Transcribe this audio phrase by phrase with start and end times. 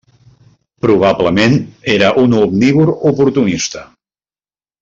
[0.85, 1.53] Probablement
[1.97, 3.89] era un omnívor oportunista.